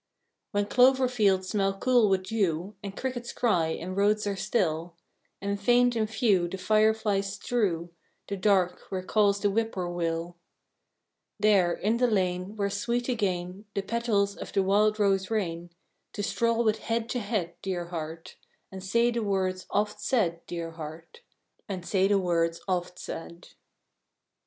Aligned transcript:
When 0.49 0.65
clover 0.65 1.07
fields 1.07 1.49
smell 1.49 1.77
cool 1.77 2.09
with 2.09 2.23
dew, 2.23 2.75
And 2.81 2.97
crickets 2.97 3.31
cry, 3.31 3.67
and 3.67 3.95
roads 3.95 4.25
are 4.25 4.35
still; 4.35 4.95
And 5.39 5.61
faint 5.61 5.95
and 5.95 6.09
few 6.09 6.47
the 6.47 6.57
fire 6.57 6.95
flies 6.95 7.33
strew 7.33 7.91
The 8.27 8.35
dark 8.35 8.79
where 8.89 9.03
calls 9.03 9.41
the 9.41 9.49
whippoorwill; 9.51 10.37
There, 11.39 11.71
in 11.73 11.97
the 11.97 12.07
lane, 12.07 12.55
where 12.55 12.71
sweet 12.71 13.09
again 13.09 13.65
The 13.75 13.83
petals 13.83 14.35
of 14.35 14.51
the 14.53 14.63
wild 14.63 14.97
rose 14.99 15.29
rain, 15.29 15.69
To 16.13 16.23
stroll 16.23 16.63
with 16.63 16.79
head 16.79 17.07
to 17.09 17.19
head, 17.19 17.53
dear 17.61 17.89
heart, 17.89 18.37
And 18.71 18.83
say 18.83 19.11
the 19.11 19.21
words 19.21 19.67
oft 19.69 20.01
said, 20.01 20.43
dear 20.47 20.71
heart, 20.71 21.21
And 21.69 21.85
say 21.85 22.07
the 22.07 22.17
words 22.17 22.59
oft 22.67 22.97
said! 22.97 23.49